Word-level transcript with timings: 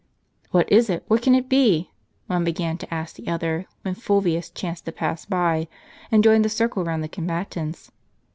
"What 0.49 0.67
is 0.71 0.89
it? 0.89 1.03
what 1.07 1.21
can 1.21 1.35
it 1.35 1.47
be?" 1.47 1.91
one 2.25 2.43
began 2.43 2.75
to 2.79 2.91
ask 2.91 3.15
the 3.15 3.27
other; 3.27 3.67
wlien 3.85 3.95
Fulvius 3.95 4.49
chanced 4.49 4.85
to 4.85 4.91
pass 4.91 5.25
by, 5.25 5.67
and 6.11 6.23
joined 6.23 6.43
the 6.43 6.49
circle 6.49 6.83
round 6.83 7.03
the 7.03 7.07
combatants. 7.07 7.91